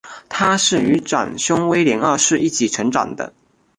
[0.29, 3.31] 她是与长兄威廉二世一起成长的。